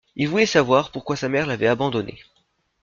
[0.15, 2.23] Il voulait savoir pourquoi sa mère l'avait abandonné.